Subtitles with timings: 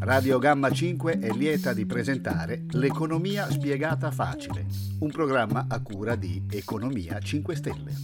[0.00, 4.66] Radio Gamma 5 è lieta di presentare L'economia spiegata facile,
[4.98, 7.94] un programma a cura di Economia 5 Stelle.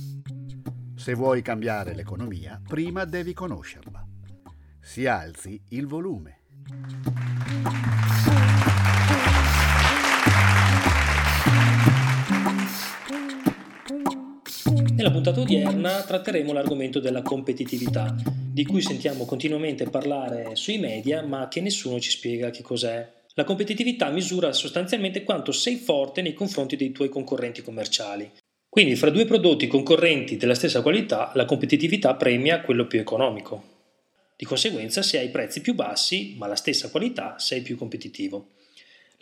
[0.95, 4.07] Se vuoi cambiare l'economia, prima devi conoscerla.
[4.81, 6.43] Si alzi il volume.
[15.03, 18.15] Nella puntata odierna tratteremo l'argomento della competitività
[18.53, 23.11] di cui sentiamo continuamente parlare sui media ma che nessuno ci spiega che cos'è.
[23.35, 28.31] La competitività misura sostanzialmente quanto sei forte nei confronti dei tuoi concorrenti commerciali.
[28.69, 33.71] Quindi fra due prodotti concorrenti della stessa qualità la competitività premia quello più economico.
[34.37, 38.51] Di conseguenza se hai prezzi più bassi ma la stessa qualità sei più competitivo.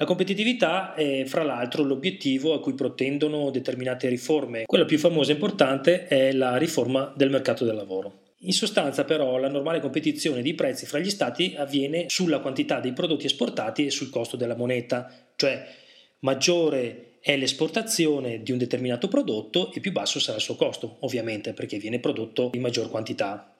[0.00, 4.64] La competitività è fra l'altro l'obiettivo a cui protendono determinate riforme.
[4.64, 8.28] Quella più famosa e importante è la riforma del mercato del lavoro.
[8.38, 12.94] In sostanza però la normale competizione di prezzi fra gli stati avviene sulla quantità dei
[12.94, 15.68] prodotti esportati e sul costo della moneta, cioè
[16.20, 21.52] maggiore è l'esportazione di un determinato prodotto e più basso sarà il suo costo, ovviamente
[21.52, 23.54] perché viene prodotto in maggior quantità.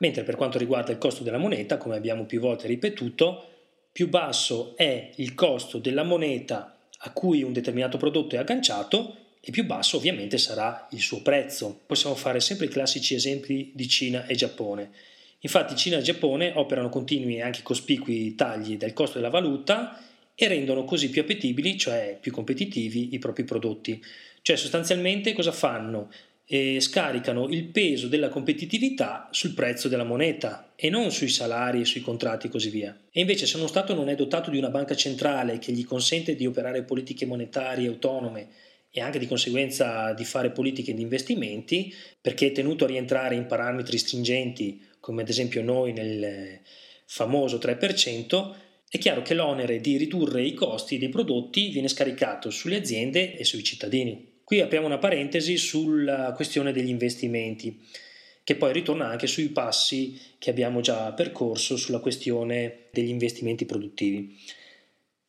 [0.00, 3.48] Mentre per quanto riguarda il costo della moneta, come abbiamo più volte ripetuto,
[3.94, 9.52] più basso è il costo della moneta a cui un determinato prodotto è agganciato e
[9.52, 11.82] più basso ovviamente sarà il suo prezzo.
[11.86, 14.90] Possiamo fare sempre i classici esempi di Cina e Giappone.
[15.38, 20.02] Infatti Cina e Giappone operano continui e anche cospicui tagli del costo della valuta
[20.34, 24.02] e rendono così più appetibili, cioè più competitivi, i propri prodotti.
[24.42, 26.10] Cioè sostanzialmente cosa fanno?
[26.46, 31.84] E scaricano il peso della competitività sul prezzo della moneta e non sui salari e
[31.86, 32.96] sui contratti e così via.
[33.10, 36.34] E invece se uno Stato non è dotato di una banca centrale che gli consente
[36.36, 38.48] di operare politiche monetarie autonome
[38.90, 43.46] e anche di conseguenza di fare politiche di investimenti perché è tenuto a rientrare in
[43.46, 46.60] parametri stringenti come ad esempio noi nel
[47.04, 48.54] famoso 3%,
[48.88, 53.44] è chiaro che l'onere di ridurre i costi dei prodotti viene scaricato sulle aziende e
[53.44, 54.33] sui cittadini.
[54.44, 57.80] Qui apriamo una parentesi sulla questione degli investimenti,
[58.44, 64.38] che poi ritorna anche sui passi che abbiamo già percorso sulla questione degli investimenti produttivi.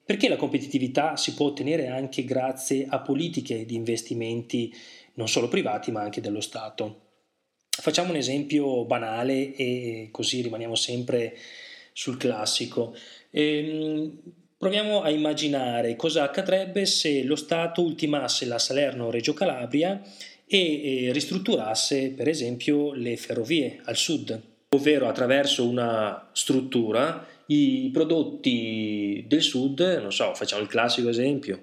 [0.06, 4.72] Perché la competitività si può ottenere anche grazie a politiche di investimenti
[5.14, 7.04] non solo privati ma anche dello Stato.
[7.70, 11.38] Facciamo un esempio banale e così rimaniamo sempre
[11.94, 12.94] sul classico.
[13.32, 14.20] Ehm,
[14.66, 20.02] proviamo a immaginare cosa accadrebbe se lo Stato ultimasse la Salerno-Reggio Calabria
[20.48, 29.44] e ristrutturasse per esempio le ferrovie al sud, ovvero attraverso una struttura i prodotti del
[29.44, 31.62] sud, non so, facciamo il classico esempio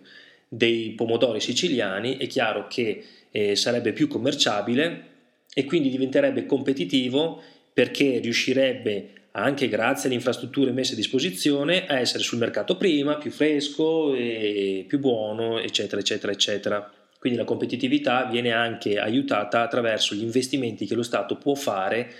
[0.49, 3.03] dei pomodori siciliani, è chiaro che
[3.33, 5.07] eh, sarebbe più commerciabile
[5.53, 7.43] e quindi diventerebbe competitivo
[7.73, 13.31] perché riuscirebbe anche grazie alle infrastrutture messe a disposizione a essere sul mercato prima, più
[13.31, 16.93] fresco e più buono, eccetera, eccetera, eccetera.
[17.19, 22.11] Quindi la competitività viene anche aiutata attraverso gli investimenti che lo Stato può fare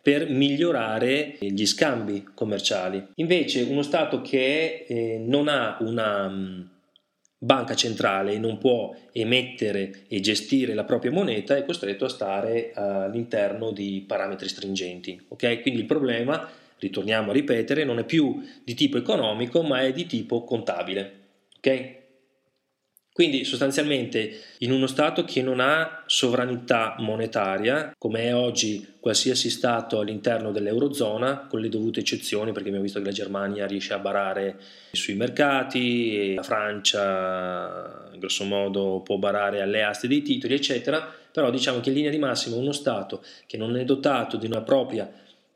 [0.00, 3.04] per migliorare gli scambi commerciali.
[3.16, 6.68] Invece uno Stato che eh, non ha una um,
[7.38, 12.70] banca centrale e non può emettere e gestire la propria moneta è costretto a stare
[12.72, 15.20] all'interno di parametri stringenti.
[15.28, 15.60] Okay?
[15.60, 16.48] Quindi il problema,
[16.82, 21.20] ritorniamo a ripetere, non è più di tipo economico ma è di tipo contabile.
[21.58, 22.00] Okay?
[23.12, 29.98] Quindi sostanzialmente in uno Stato che non ha sovranità monetaria, come è oggi qualsiasi Stato
[29.98, 34.58] all'interno dell'Eurozona, con le dovute eccezioni, perché abbiamo visto che la Germania riesce a barare
[34.92, 41.80] sui mercati, la Francia grosso modo può barare alle aste dei titoli, eccetera, però diciamo
[41.80, 45.10] che in linea di massima uno Stato che non è dotato di una propria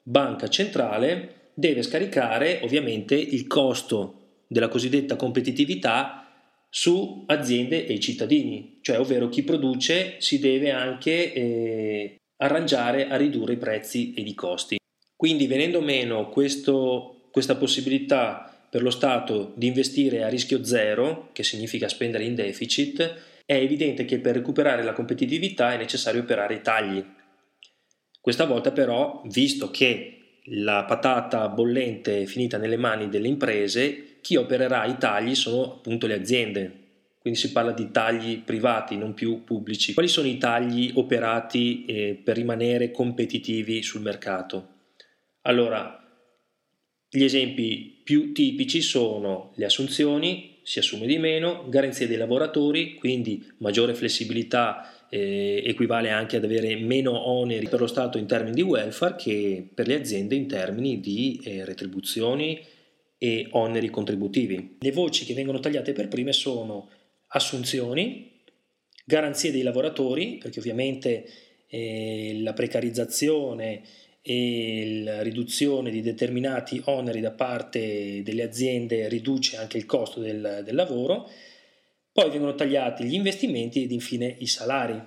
[0.09, 6.23] banca centrale deve scaricare ovviamente il costo della cosiddetta competitività
[6.71, 13.55] su aziende e cittadini, cioè ovvero chi produce si deve anche eh, arrangiare a ridurre
[13.55, 14.77] i prezzi ed i costi.
[15.17, 21.43] Quindi venendo meno questo, questa possibilità per lo Stato di investire a rischio zero, che
[21.43, 23.15] significa spendere in deficit,
[23.45, 27.03] è evidente che per recuperare la competitività è necessario operare tagli.
[28.27, 34.35] Questa volta però, visto che la patata bollente è finita nelle mani delle imprese, chi
[34.35, 36.73] opererà i tagli sono appunto le aziende,
[37.21, 39.95] quindi si parla di tagli privati, non più pubblici.
[39.95, 44.71] Quali sono i tagli operati eh, per rimanere competitivi sul mercato?
[45.43, 45.97] Allora,
[47.09, 53.53] gli esempi più tipici sono le assunzioni, si assume di meno, garanzia dei lavoratori, quindi
[53.59, 58.63] maggiore flessibilità eh, equivale anche ad avere meno oneri per lo Stato in termini di
[58.63, 62.61] welfare che per le aziende in termini di eh, retribuzioni
[63.19, 64.77] e oneri contributivi.
[64.79, 66.91] Le voci che vengono tagliate per prime sono
[67.29, 68.43] assunzioni,
[69.05, 71.27] garanzie dei lavoratori, perché ovviamente
[71.69, 73.83] eh, la precarizzazione
[74.21, 80.63] e la riduzione di determinati oneri da parte delle aziende riduce anche il costo del,
[80.65, 81.31] del lavoro,
[82.17, 84.99] poi vengono tagliati gli investimenti ed infine i salari.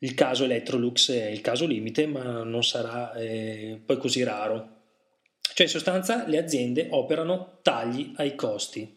[0.00, 4.82] Il caso Electrolux è il caso limite, ma non sarà eh, poi così raro.
[5.40, 8.94] Cioè in sostanza le aziende operano tagli ai costi.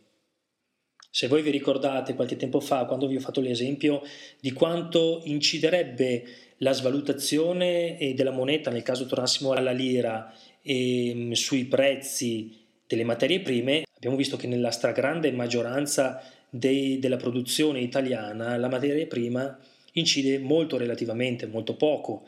[1.09, 4.01] Se voi vi ricordate qualche tempo fa, quando vi ho fatto l'esempio
[4.37, 6.25] di quanto inciderebbe
[6.57, 13.39] la svalutazione della moneta, nel caso tornassimo alla lira, e mm, sui prezzi delle materie
[13.39, 19.57] prime, abbiamo visto che nella stragrande maggioranza dei, della produzione italiana la materia prima
[19.93, 22.27] incide molto relativamente, molto poco.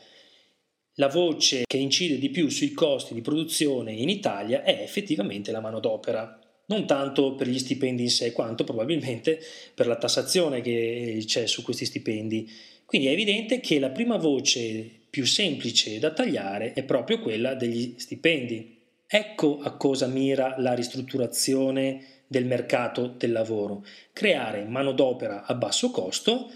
[0.96, 5.62] La voce che incide di più sui costi di produzione in Italia è effettivamente la
[5.62, 6.40] manodopera
[6.70, 9.40] non tanto per gli stipendi in sé, quanto probabilmente
[9.74, 12.48] per la tassazione che c'è su questi stipendi.
[12.86, 17.96] Quindi è evidente che la prima voce più semplice da tagliare è proprio quella degli
[17.98, 18.78] stipendi.
[19.08, 23.84] Ecco a cosa mira la ristrutturazione del mercato del lavoro,
[24.14, 26.52] creare manodopera a basso costo,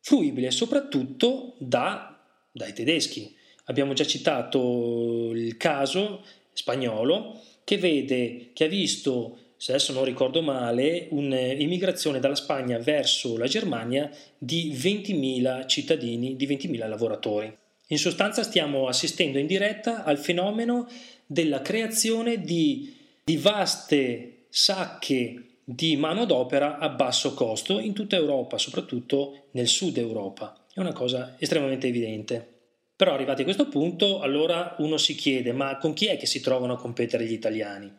[0.00, 2.18] fruibile soprattutto da,
[2.50, 3.36] dai tedeschi.
[3.66, 6.24] Abbiamo già citato il caso
[6.54, 13.38] spagnolo che vede, che ha visto se adesso non ricordo male, un'immigrazione dalla Spagna verso
[13.38, 17.56] la Germania di 20.000 cittadini, di 20.000 lavoratori.
[17.88, 20.88] In sostanza stiamo assistendo in diretta al fenomeno
[21.26, 29.46] della creazione di, di vaste sacche di manodopera a basso costo in tutta Europa, soprattutto
[29.50, 30.64] nel sud Europa.
[30.72, 32.52] È una cosa estremamente evidente.
[32.94, 36.40] Però arrivati a questo punto, allora uno si chiede, ma con chi è che si
[36.40, 37.92] trovano a competere gli italiani?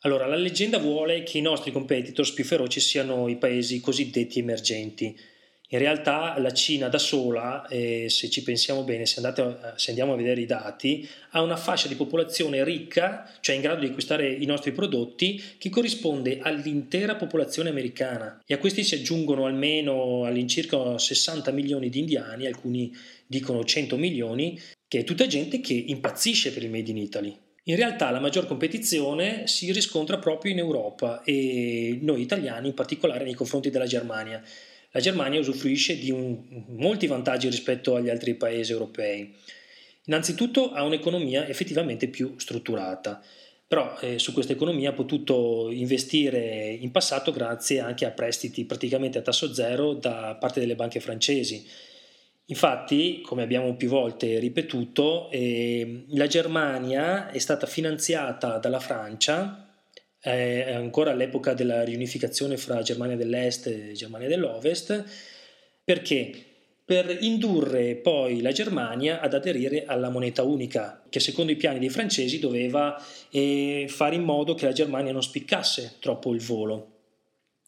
[0.00, 5.18] Allora, la leggenda vuole che i nostri competitors più feroci siano i paesi cosiddetti emergenti.
[5.70, 10.14] In realtà la Cina da sola, eh, se ci pensiamo bene, se, andate, se, andiamo
[10.14, 14.32] a vedere i dati, ha una fascia di popolazione ricca, cioè in grado di acquistare
[14.32, 18.42] i nostri prodotti, che corrisponde all'intera popolazione americana.
[18.46, 22.90] E a questi si aggiungono almeno all'incirca 60 milioni di indiani, alcuni
[23.26, 27.36] dicono 100 milioni, che è tutta gente che impazzisce per il Made in Italy.
[27.64, 33.24] In realtà la maggior competizione si riscontra proprio in Europa e noi italiani in particolare
[33.24, 34.42] nei confronti della Germania.
[34.90, 39.34] La Germania usufruisce di un, molti vantaggi rispetto agli altri paesi europei.
[40.04, 43.22] Innanzitutto ha un'economia effettivamente più strutturata,
[43.66, 49.18] però eh, su questa economia ha potuto investire in passato grazie anche a prestiti praticamente
[49.18, 51.66] a tasso zero da parte delle banche francesi
[52.50, 59.67] Infatti, come abbiamo più volte ripetuto, eh, la Germania è stata finanziata dalla Francia,
[60.34, 65.04] eh, ancora all'epoca della riunificazione fra Germania dell'Est e Germania dell'Ovest,
[65.84, 66.44] perché?
[66.84, 71.90] Per indurre poi la Germania ad aderire alla moneta unica, che secondo i piani dei
[71.90, 72.98] francesi doveva
[73.30, 76.92] eh, fare in modo che la Germania non spiccasse troppo il volo.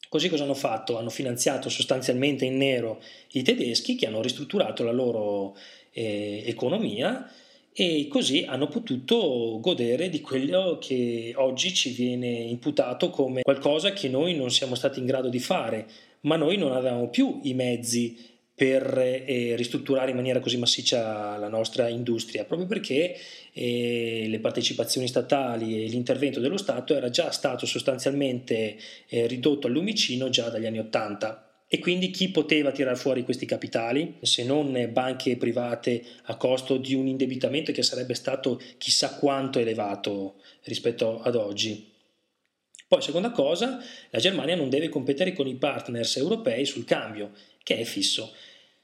[0.09, 0.97] Così cosa hanno fatto?
[0.97, 2.99] Hanno finanziato sostanzialmente in nero
[3.33, 5.55] i tedeschi che hanno ristrutturato la loro
[5.91, 7.31] eh, economia
[7.73, 14.09] e così hanno potuto godere di quello che oggi ci viene imputato come qualcosa che
[14.09, 15.87] noi non siamo stati in grado di fare,
[16.21, 21.47] ma noi non avevamo più i mezzi per eh, ristrutturare in maniera così massiccia la
[21.47, 23.15] nostra industria, proprio perché
[23.53, 29.73] eh, le partecipazioni statali e l'intervento dello Stato era già stato sostanzialmente eh, ridotto al
[29.73, 31.50] lumicino già dagli anni Ottanta.
[31.73, 36.93] E quindi chi poteva tirare fuori questi capitali, se non banche private a costo di
[36.93, 41.89] un indebitamento che sarebbe stato chissà quanto elevato rispetto ad oggi?
[42.89, 47.31] Poi, seconda cosa, la Germania non deve competere con i partners europei sul cambio,
[47.63, 48.33] che è fisso.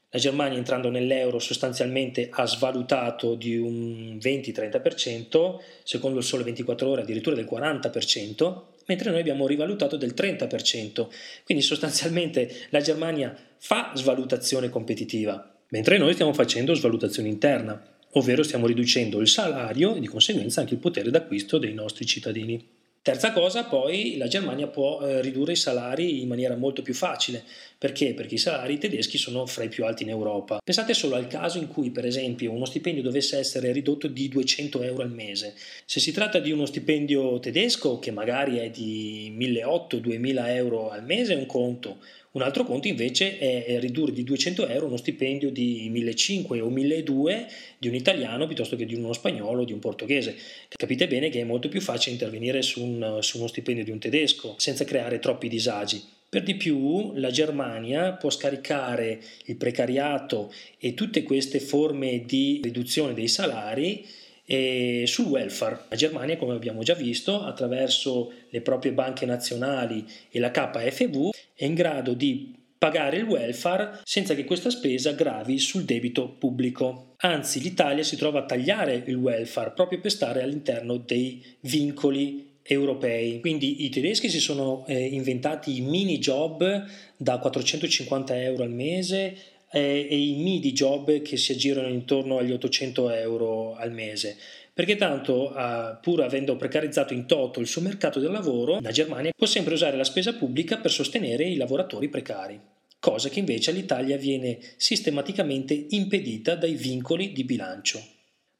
[0.08, 7.02] La Germania entrando nell'euro sostanzialmente ha svalutato di un 20-30%, secondo il sole 24 ore
[7.02, 11.08] addirittura del 40%, mentre noi abbiamo rivalutato del 30%.
[11.44, 17.80] Quindi sostanzialmente la Germania fa svalutazione competitiva, mentre noi stiamo facendo svalutazione interna,
[18.12, 22.77] ovvero stiamo riducendo il salario e di conseguenza anche il potere d'acquisto dei nostri cittadini.
[23.08, 27.42] Terza cosa, poi la Germania può eh, ridurre i salari in maniera molto più facile.
[27.78, 28.12] Perché?
[28.12, 30.60] Perché i salari tedeschi sono fra i più alti in Europa.
[30.62, 34.82] Pensate solo al caso in cui, per esempio, uno stipendio dovesse essere ridotto di 200
[34.82, 35.54] euro al mese.
[35.86, 41.32] Se si tratta di uno stipendio tedesco, che magari è di 1.800-2.000 euro al mese,
[41.32, 42.00] è un conto.
[42.38, 47.46] Un altro conto invece è ridurre di 200 euro uno stipendio di 1.500 o 1.200
[47.78, 50.36] di un italiano piuttosto che di uno spagnolo o di un portoghese.
[50.68, 53.98] Capite bene che è molto più facile intervenire su, un, su uno stipendio di un
[53.98, 56.00] tedesco senza creare troppi disagi.
[56.28, 63.14] Per di più, la Germania può scaricare il precariato e tutte queste forme di riduzione
[63.14, 64.06] dei salari
[64.50, 65.80] e sul welfare.
[65.90, 71.66] La Germania, come abbiamo già visto, attraverso le proprie banche nazionali e la KfW, è
[71.66, 77.12] in grado di pagare il welfare senza che questa spesa gravi sul debito pubblico.
[77.18, 83.40] Anzi, l'Italia si trova a tagliare il welfare proprio per stare all'interno dei vincoli europei.
[83.40, 86.86] Quindi i tedeschi si sono eh, inventati i mini job
[87.18, 89.36] da 450 euro al mese
[89.70, 94.36] eh, e i midi job che si aggirano intorno agli 800 euro al mese.
[94.72, 95.52] Perché tanto,
[96.00, 99.96] pur avendo precarizzato in toto il suo mercato del lavoro, la Germania può sempre usare
[99.96, 102.60] la spesa pubblica per sostenere i lavoratori precari,
[103.00, 108.00] cosa che invece all'Italia viene sistematicamente impedita dai vincoli di bilancio.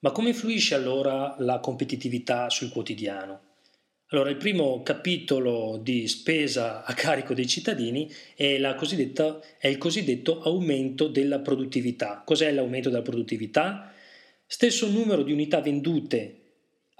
[0.00, 3.47] Ma come influisce allora la competitività sul quotidiano?
[4.10, 11.08] Allora, il primo capitolo di spesa a carico dei cittadini è, è, il cosiddetto aumento
[11.08, 12.22] della produttività.
[12.24, 13.92] Cos'è l'aumento della produttività?
[14.46, 16.36] Stesso numero di unità vendute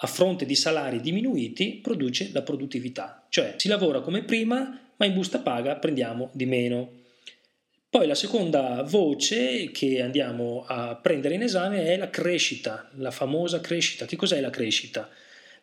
[0.00, 5.14] a fronte di salari diminuiti produce la produttività, cioè si lavora come prima, ma in
[5.14, 6.92] busta paga prendiamo di meno.
[7.88, 13.62] Poi la seconda voce che andiamo a prendere in esame è la crescita, la famosa
[13.62, 14.04] crescita.
[14.04, 15.08] Che cos'è la crescita?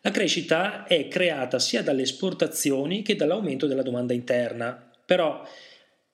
[0.06, 4.88] La crescita è creata sia dalle esportazioni che dall'aumento della domanda interna.
[5.04, 5.44] Però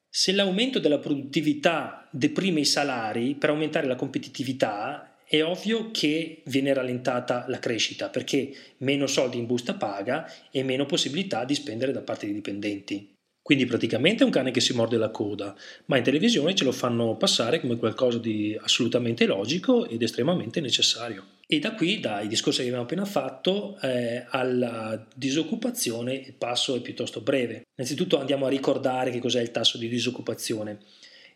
[0.08, 6.72] se l'aumento della produttività deprime i salari per aumentare la competitività, è ovvio che viene
[6.72, 12.00] rallentata la crescita perché meno soldi in busta paga e meno possibilità di spendere da
[12.00, 13.12] parte dei dipendenti.
[13.42, 15.54] Quindi praticamente è un cane che si morde la coda,
[15.86, 21.26] ma in televisione ce lo fanno passare come qualcosa di assolutamente logico ed estremamente necessario.
[21.52, 26.80] E da qui, dai discorsi che abbiamo appena fatto, eh, alla disoccupazione il passo è
[26.80, 27.64] piuttosto breve.
[27.76, 30.78] Innanzitutto andiamo a ricordare che cos'è il tasso di disoccupazione.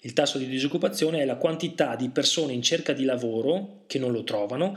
[0.00, 4.10] Il tasso di disoccupazione è la quantità di persone in cerca di lavoro che non
[4.10, 4.74] lo trovano,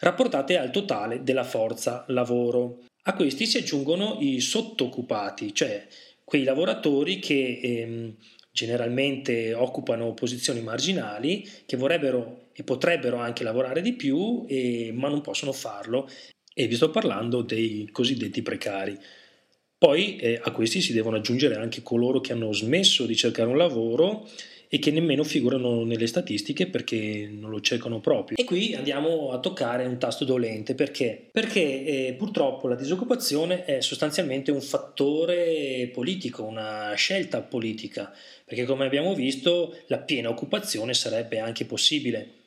[0.00, 2.80] rapportate al totale della forza lavoro.
[3.04, 5.86] A questi si aggiungono i sottooccupati, cioè
[6.22, 8.14] quei lavoratori che ehm,
[8.50, 15.20] generalmente occupano posizioni marginali, che vorrebbero e potrebbero anche lavorare di più, e, ma non
[15.20, 16.08] possono farlo.
[16.54, 18.98] E vi sto parlando dei cosiddetti precari.
[19.78, 23.56] Poi eh, a questi si devono aggiungere anche coloro che hanno smesso di cercare un
[23.56, 24.28] lavoro
[24.74, 28.38] e che nemmeno figurano nelle statistiche perché non lo cercano proprio.
[28.38, 31.28] E qui andiamo a toccare un tasto dolente perché?
[31.30, 38.14] Perché eh, purtroppo la disoccupazione è sostanzialmente un fattore politico, una scelta politica,
[38.46, 42.41] perché come abbiamo visto la piena occupazione sarebbe anche possibile.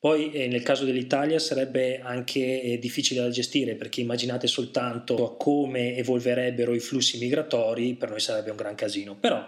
[0.00, 5.96] Poi eh, nel caso dell'Italia sarebbe anche eh, difficile da gestire perché immaginate soltanto come
[5.96, 9.16] evolverebbero i flussi migratori, per noi sarebbe un gran casino.
[9.16, 9.44] Però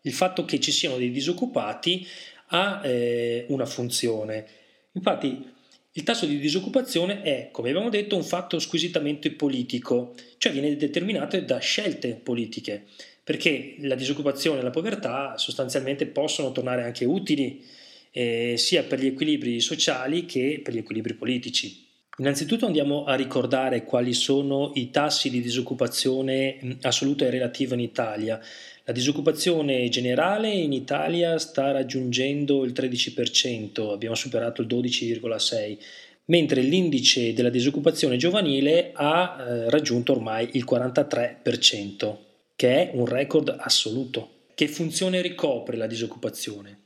[0.00, 2.04] il fatto che ci siano dei disoccupati
[2.48, 4.44] ha eh, una funzione.
[4.92, 5.50] Infatti
[5.92, 11.38] il tasso di disoccupazione è, come abbiamo detto, un fatto squisitamente politico, cioè viene determinato
[11.40, 12.86] da scelte politiche,
[13.22, 17.64] perché la disoccupazione e la povertà sostanzialmente possono tornare anche utili
[18.12, 21.82] eh, sia per gli equilibri sociali che per gli equilibri politici.
[22.18, 28.38] Innanzitutto andiamo a ricordare quali sono i tassi di disoccupazione assoluta e relativa in Italia.
[28.84, 35.78] La disoccupazione generale in Italia sta raggiungendo il 13%, abbiamo superato il 12,6%,
[36.26, 42.16] mentre l'indice della disoccupazione giovanile ha eh, raggiunto ormai il 43%,
[42.54, 44.40] che è un record assoluto.
[44.54, 46.81] Che funzione ricopre la disoccupazione?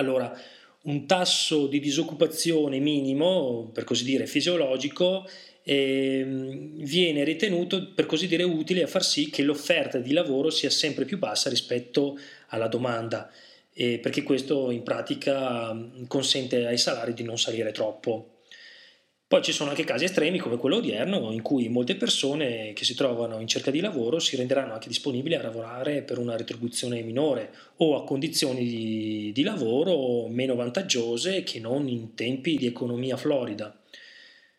[0.00, 0.34] Allora,
[0.82, 5.28] un tasso di disoccupazione minimo, per così dire fisiologico,
[5.62, 10.70] eh, viene ritenuto per così dire utile a far sì che l'offerta di lavoro sia
[10.70, 13.30] sempre più bassa rispetto alla domanda,
[13.74, 15.76] eh, perché questo in pratica
[16.08, 18.39] consente ai salari di non salire troppo.
[19.30, 22.96] Poi ci sono anche casi estremi come quello odierno in cui molte persone che si
[22.96, 27.54] trovano in cerca di lavoro si renderanno anche disponibili a lavorare per una retribuzione minore
[27.76, 33.72] o a condizioni di, di lavoro meno vantaggiose che non in tempi di economia florida.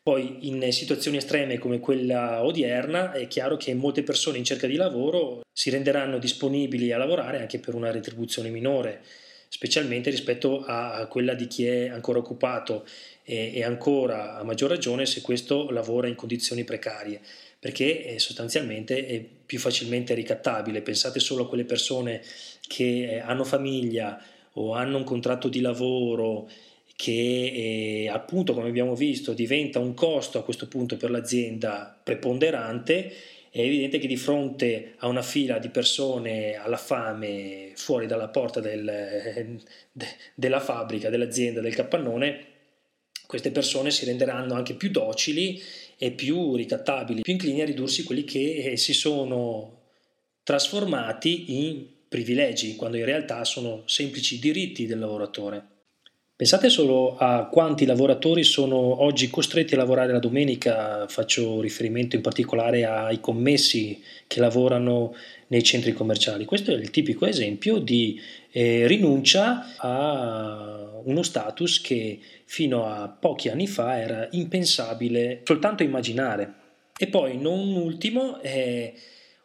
[0.01, 4.75] Poi in situazioni estreme come quella odierna è chiaro che molte persone in cerca di
[4.75, 9.03] lavoro si renderanno disponibili a lavorare anche per una retribuzione minore,
[9.53, 12.85] specialmente rispetto a quella di chi è ancora occupato
[13.25, 17.19] e, ancora a maggior ragione se questo lavora in condizioni precarie
[17.59, 20.81] perché è sostanzialmente è più facilmente ricattabile.
[20.81, 22.21] Pensate solo a quelle persone
[22.61, 24.19] che hanno famiglia
[24.53, 26.49] o hanno un contratto di lavoro
[26.95, 33.13] che eh, appunto come abbiamo visto diventa un costo a questo punto per l'azienda preponderante,
[33.53, 38.61] è evidente che di fronte a una fila di persone alla fame fuori dalla porta
[38.61, 38.85] del,
[39.91, 42.45] de, della fabbrica, dell'azienda, del capannone,
[43.27, 45.61] queste persone si renderanno anche più docili
[45.97, 49.79] e più ricattabili, più inclini a ridursi quelli che eh, si sono
[50.43, 55.70] trasformati in privilegi, quando in realtà sono semplici diritti del lavoratore.
[56.41, 62.23] Pensate solo a quanti lavoratori sono oggi costretti a lavorare la domenica, faccio riferimento in
[62.23, 65.13] particolare ai commessi che lavorano
[65.49, 66.45] nei centri commerciali.
[66.45, 68.19] Questo è il tipico esempio di
[68.49, 76.53] eh, rinuncia a uno status che fino a pochi anni fa era impensabile soltanto immaginare.
[76.97, 78.95] E poi, non ultimo, eh,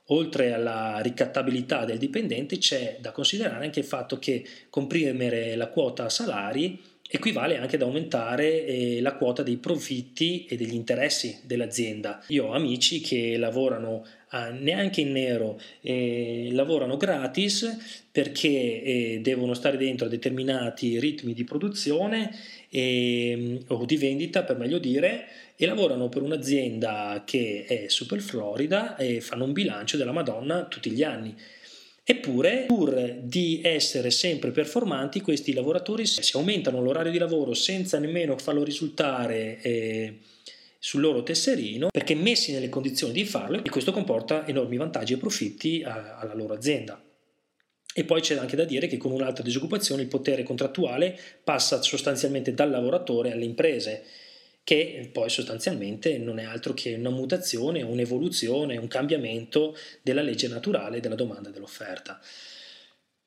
[0.07, 6.09] oltre alla ricattabilità del dipendente, c'è da considerare anche il fatto che comprimere la quota
[6.09, 12.23] salari equivale anche ad aumentare eh, la quota dei profitti e degli interessi dell'azienda.
[12.29, 19.55] Io ho amici che lavorano ah, neanche in nero, eh, lavorano gratis perché eh, devono
[19.55, 22.35] stare dentro a determinati ritmi di produzione
[22.71, 28.97] e, o di vendita, per meglio dire, e lavorano per un'azienda che è super florida
[28.97, 31.35] e fanno un bilancio della Madonna tutti gli anni.
[32.09, 38.39] Eppure, pur di essere sempre performanti, questi lavoratori si aumentano l'orario di lavoro senza nemmeno
[38.39, 40.19] farlo risultare eh,
[40.79, 45.17] sul loro tesserino, perché messi nelle condizioni di farlo, e questo comporta enormi vantaggi e
[45.17, 47.03] profitti a, alla loro azienda.
[47.93, 52.55] E poi c'è anche da dire che con un'altra disoccupazione il potere contrattuale passa sostanzialmente
[52.55, 54.05] dal lavoratore alle imprese
[54.67, 60.99] che poi sostanzialmente non è altro che una mutazione, un'evoluzione, un cambiamento della legge naturale
[60.99, 62.21] della domanda e dell'offerta.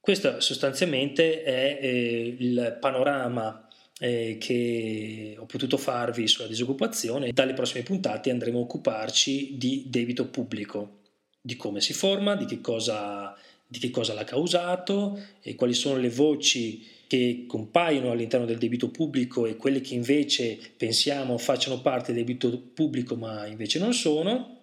[0.01, 3.65] Questo sostanzialmente è eh, il panorama
[4.01, 7.31] eh, che ho potuto farvi sulla disoccupazione.
[7.31, 11.03] Dalle prossime puntate andremo a occuparci di debito pubblico,
[11.39, 13.33] di come si forma, di che cosa,
[13.71, 18.89] di che cosa l'ha causato e quali sono le voci che compaiono all'interno del debito
[18.89, 24.57] pubblico e quelle che invece pensiamo facciano parte del debito pubblico ma invece non sono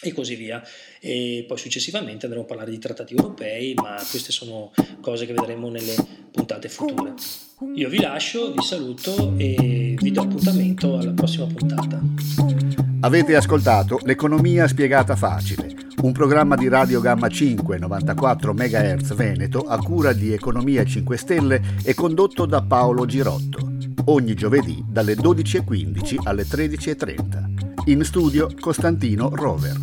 [0.00, 0.62] e così via.
[1.00, 5.68] E poi successivamente andremo a parlare di trattati europei, ma queste sono cose che vedremo
[5.68, 5.94] nelle
[6.30, 7.14] puntate future.
[7.74, 12.00] Io vi lascio, vi saluto e vi do appuntamento alla prossima puntata.
[13.00, 15.75] Avete ascoltato L'economia spiegata facile
[16.06, 21.60] un programma di Radio Gamma 5 94 MHz Veneto a cura di Economia 5 Stelle
[21.82, 23.72] e condotto da Paolo Girotto.
[24.04, 27.86] Ogni giovedì dalle 12.15 alle 13.30.
[27.86, 29.76] In studio Costantino Rover.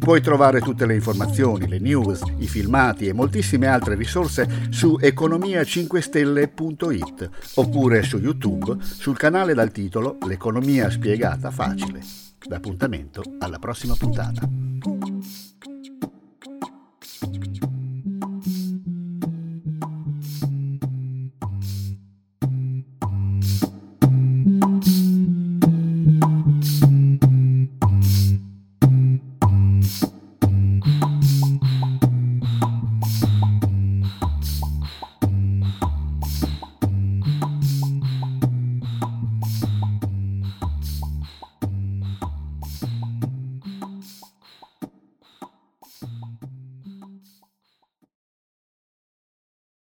[0.00, 7.30] Puoi trovare tutte le informazioni, le news, i filmati e moltissime altre risorse su economia5stelle.it
[7.54, 12.00] oppure su YouTube sul canale dal titolo L'economia spiegata facile.
[12.48, 14.48] L'appuntamento alla prossima puntata.